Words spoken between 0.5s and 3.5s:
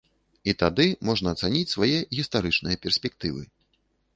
І тады можна ацаніць свае гістарычныя перспектывы.